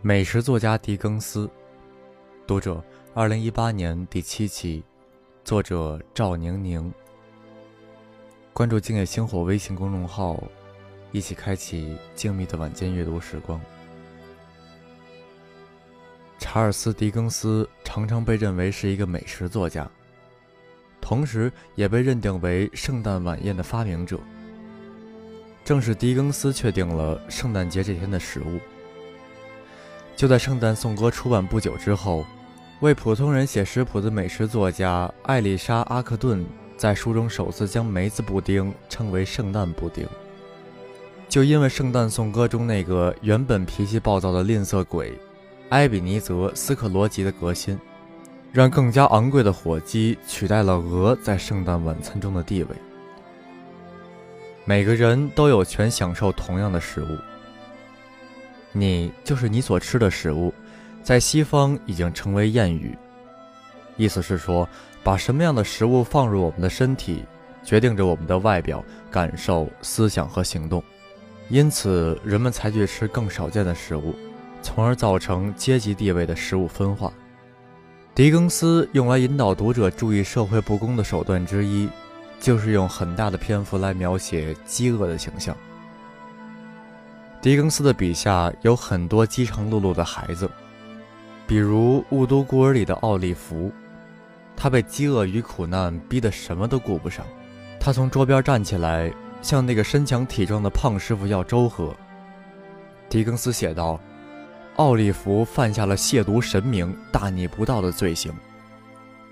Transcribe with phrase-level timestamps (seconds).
[0.00, 1.50] 美食作家狄更斯，
[2.46, 2.80] 读者，
[3.14, 4.84] 二零一八年第七期，
[5.42, 6.92] 作者赵宁宁。
[8.52, 10.40] 关注“静夜星火”微信公众号，
[11.10, 13.60] 一起开启静谧的晚间阅读时光。
[16.38, 19.90] 查尔斯·狄更斯常常被认为是一个美食作家，
[21.00, 24.20] 同时也被认定为圣诞晚宴的发明者。
[25.64, 28.60] 正是狄更斯确定了圣诞节这天的食物。
[30.18, 32.26] 就在《圣诞颂歌》出版不久之后，
[32.80, 36.44] 为普通人写食谱的美食作家艾丽莎·阿克顿
[36.76, 40.04] 在书中首次将梅子布丁称为“圣诞布丁”。
[41.30, 45.16] 就因为《圣诞颂歌》中那个原本脾气暴躁的吝啬鬼
[45.68, 47.78] 埃比尼泽·斯克罗吉的革新，
[48.52, 52.70] 让更加昂贵的火鸡取代了鹅在圣诞晚餐中的地位。
[54.64, 57.06] 每个人都有权享受同样的食物。
[58.72, 60.52] 你就是你所吃的食物，
[61.02, 62.96] 在西方已经成为谚语，
[63.96, 64.68] 意思是说，
[65.02, 67.24] 把什么样的食物放入我们的身体，
[67.64, 70.82] 决定着我们的外表、感受、思想和行动。
[71.48, 74.14] 因此，人们才去吃更少见的食物，
[74.60, 77.12] 从而造成阶级地位的食物分化。
[78.14, 81.88] 狄更斯用来引导读者注意社会不公的手段之一，
[82.38, 85.56] 就是用很大的篇幅来描写饥饿的形象。
[87.40, 90.50] 狄更斯的笔下有很多饥肠辘辘的孩子，
[91.46, 93.72] 比如《雾都孤儿》里的奥利弗，
[94.56, 97.24] 他被饥饿与苦难逼得什么都顾不上。
[97.78, 101.94] 他从桌边站起来，向那个身强体壮的胖师傅要粥喝。
[103.08, 104.00] 狄更斯写道
[104.74, 108.34] ：“奥利弗犯下了亵渎神明、大逆不道的罪行，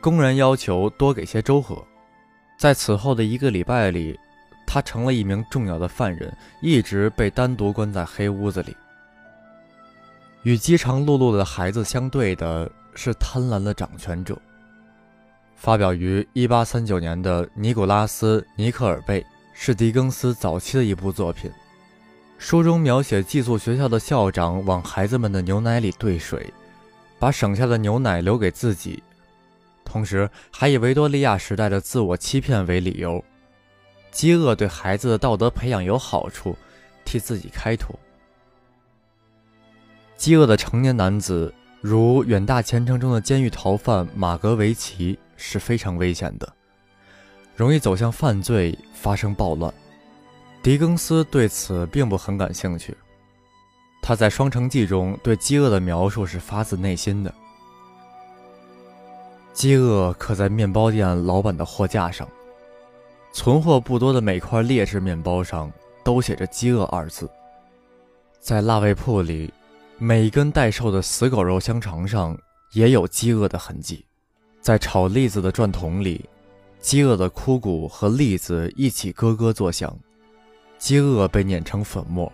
[0.01, 1.85] 公然要求多给些粥喝。”
[2.57, 4.17] 在此后的一个礼拜里。
[4.77, 8.77] 他成了一名重要的犯人，一直被单独关在黑屋子里。
[10.43, 14.36] 与饥肠辘辘的孩子相对的是贪婪的掌权者。
[15.55, 19.23] 发表于1839年的《尼古拉斯·尼克尔贝》
[19.55, 21.51] 是狄更斯早期的一部作品。
[22.36, 26.53] 书中描写寄宿学校的校长往孩子们的牛奶里兑水，
[27.19, 29.03] 把省下的牛奶留给自己，
[29.86, 33.25] 同时还以维多利亚时代的自我欺骗为理由。
[34.17, 36.57] 饥饿对孩子的道德培养有好处，
[37.05, 37.95] 替自己开脱。
[40.17, 46.51] 饥饿的成年男子，如《远大前程》中的监狱逃犯马格维奇，是非常危险的，
[47.55, 49.71] 容易走向犯罪，发生暴乱。
[50.63, 52.97] 狄更斯对此并不很感兴趣。
[54.01, 57.35] 他在《双城记》中对饥饿的描述是发自内心的。
[59.53, 62.27] 饥饿刻在面包店老板的货架上。
[63.36, 65.70] 存货不多的每块劣质面包上
[66.02, 67.30] 都写着“饥饿”二字。
[68.41, 69.52] 在腊味铺里，
[69.98, 72.35] 每一根待售的死狗肉香肠上
[72.73, 74.02] 也有饥饿的痕迹。
[74.63, 76.24] 在炒栗子的转筒里，
[76.80, 79.95] 饥饿的枯骨和栗子一起咯咯作响。
[80.79, 82.33] 饥饿被碾成粉末，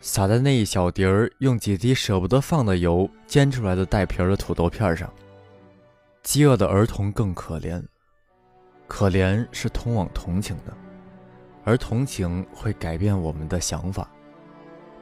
[0.00, 5.12] 撒在那一小碟儿用几滴舍不得放的油煎出来的带皮儿的土豆片上。
[6.22, 7.82] 饥饿的儿童更可怜。
[8.86, 10.72] 可怜是通往同情的，
[11.64, 14.08] 而同情会改变我们的想法。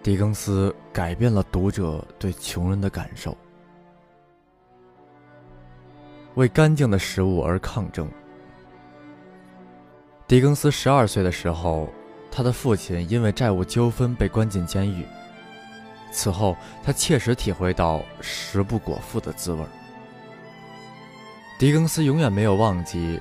[0.02, 3.36] 狄更斯改变了读者对穷人的感受，
[6.34, 8.10] 为干净的食物而抗争。
[10.26, 11.88] 狄更斯十二岁的时候，
[12.30, 15.04] 他的父亲因为债务纠纷被关进监狱。
[16.10, 19.64] 此后，他切实体会到食不果腹的滋味。
[21.58, 23.20] 狄更斯永远没有忘记。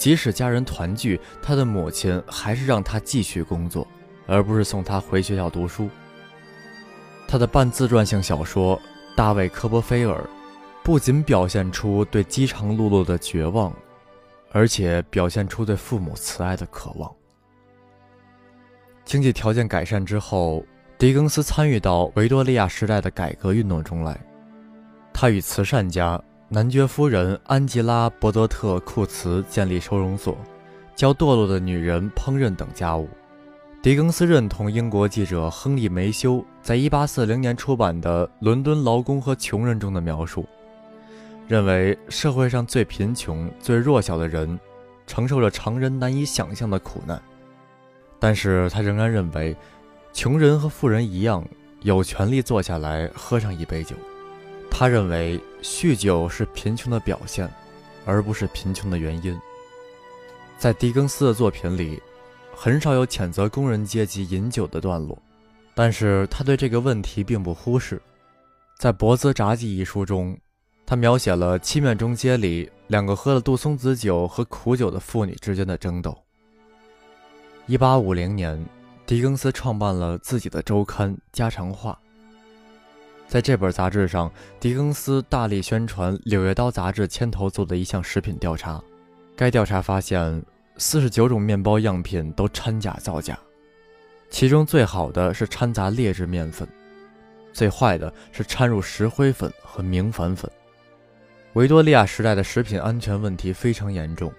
[0.00, 3.86] 即使家人团聚，他的母亲还是让他继续工作，
[4.26, 5.90] 而不是送他回学校读书。
[7.28, 8.78] 他的半自传性小说
[9.14, 10.16] 《大卫·科波菲尔》
[10.82, 13.70] 不仅表现出对饥肠辘辘的绝望，
[14.52, 17.14] 而且表现出对父母慈爱的渴望。
[19.04, 20.64] 经济条件改善之后，
[20.96, 24.18] 狄更斯参与到维多利亚时代的改革运动中来，
[25.12, 26.18] 他与慈善家。
[26.52, 30.36] 男爵夫人安吉拉·伯德特·库茨建立收容所，
[30.96, 33.08] 教堕落的女人烹饪等家务。
[33.80, 40.44] 狄更斯认同英国记者亨利·梅修在1840年出版的《伦敦劳工和穷人》中的描述，
[41.46, 44.58] 认为社会上最贫穷、最弱小的人，
[45.06, 47.22] 承受着常人难以想象的苦难。
[48.18, 49.56] 但是他仍然认为，
[50.12, 51.46] 穷人和富人一样，
[51.82, 53.94] 有权利坐下来喝上一杯酒。
[54.70, 57.46] 他认为酗酒是贫穷的表现，
[58.06, 59.38] 而不是贫穷的原因。
[60.58, 62.00] 在狄更斯的作品里，
[62.54, 65.18] 很少有谴责工人阶级饮酒的段落，
[65.74, 68.00] 但是他对这个问题并不忽视。
[68.78, 70.34] 在《博兹札记》一书中，
[70.86, 76.16] 他描写了七面中街里两个喝了杜松子酒和苦酒的妇女之间的争斗。
[77.66, 78.62] 一八五零年，
[79.06, 81.98] 狄更斯创办了自己的周刊《家常话》。
[83.30, 84.28] 在这本杂志上，
[84.58, 88.82] 狄更斯大力宣传《柳叶刀》杂志牵头做的一项食品调查。
[89.36, 90.42] 该调查发现，
[90.78, 93.38] 四十九种面包样品都掺假造假，
[94.30, 96.66] 其中最好的是掺杂劣质面粉。
[97.52, 100.50] 最坏的是掺入石灰粉和明矾粉。
[101.52, 104.32] 维多利亚时代的食品安全问题非常严重，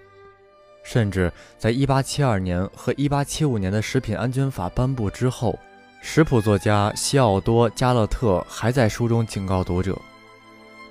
[0.84, 5.58] 甚至在1872年和1875年的食品安全法颁布之后，
[6.04, 9.96] 食谱作家西奥多·加勒特还在书中警告读者：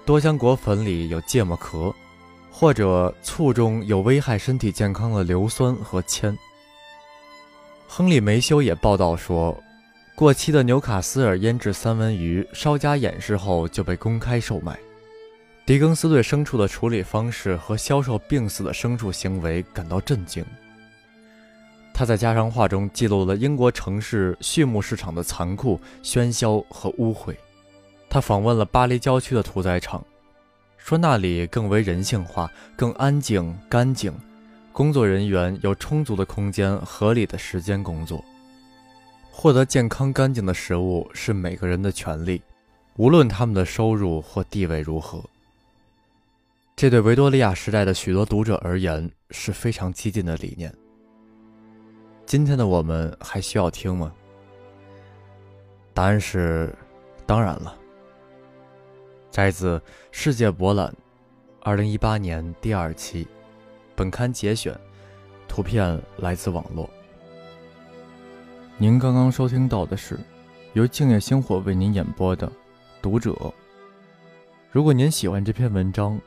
[0.06, 1.94] 多香果粉里有芥末壳，
[2.50, 6.36] 或者醋中有危害身体健康的硫酸和铅。
[7.88, 9.56] 亨利·梅修也报道说。
[10.16, 14.78] 过期的纽卡斯尔腌制三文鱼稍加掩饰后就被公开售卖。
[15.66, 20.44] 狄更斯对牲畜的处理方式和销售病死的牲畜行为感到震惊。
[21.94, 27.36] 他在家常话中记录了英国城市畜牧市场的残酷、喧嚣和污秽。
[28.10, 30.04] 他访问了巴黎郊区的屠宰场，
[30.78, 34.12] 说那里更为人性化、更安静、干净，
[34.74, 38.24] 工作人员有充足的空间、合理的时间工作。
[39.30, 42.42] 获得健康干净的食物是每个人的权利，
[42.98, 45.24] 无论他们的收入或地位如何。
[46.76, 50.74] 这对维多利亚时代的许多读者而言是非常激进的理念。
[52.32, 54.10] 今天的我们还需要听吗？
[55.94, 56.74] 答案是，
[57.26, 57.78] 当然了。
[59.30, 59.78] 摘自
[60.12, 60.88] 《世界博览》，
[61.60, 63.28] 二零一八年第二期，
[63.98, 64.74] 本刊节选，
[65.46, 66.90] 图片来自网络。
[68.78, 70.18] 您刚刚收听到的是
[70.72, 72.48] 由静夜星火为您演播的
[73.02, 73.32] 《读者》。
[74.72, 76.18] 如果您喜欢这篇文章，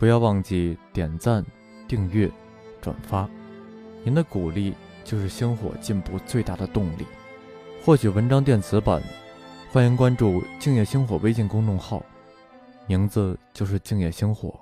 [0.00, 1.46] 不要忘记点赞、
[1.86, 2.28] 订阅、
[2.80, 3.30] 转发。
[4.02, 4.74] 您的鼓励
[5.04, 7.06] 就是星火进步最大的动力。
[7.84, 9.02] 获取文章电子版，
[9.70, 12.02] 欢迎关注敬业星火微信公众号，
[12.86, 14.58] 名字就是敬业星火。